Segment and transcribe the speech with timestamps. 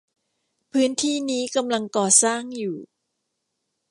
[0.71, 2.77] พื้นที่นี้กำลังก่อสร้างอยู่